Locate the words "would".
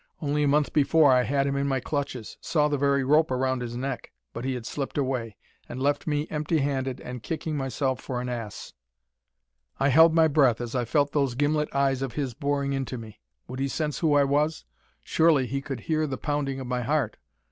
13.47-13.59